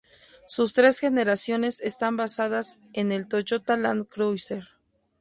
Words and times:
Sus 0.47 0.73
tres 0.73 0.97
generaciones 0.99 1.79
están 1.79 2.17
basadas 2.17 2.79
en 2.91 3.11
el 3.11 3.27
Toyota 3.27 3.77
Land 3.77 4.07
Cruiser. 4.07 4.63